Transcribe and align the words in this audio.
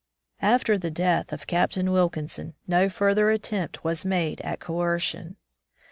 After 0.41 0.79
the 0.79 0.89
death 0.89 1.31
of 1.31 1.45
Captain 1.45 1.91
Wilkinson, 1.91 2.55
no 2.65 2.89
further 2.89 3.29
attempt 3.29 3.83
was 3.83 4.03
made 4.03 4.41
at 4.41 4.59
coercion. 4.59 5.35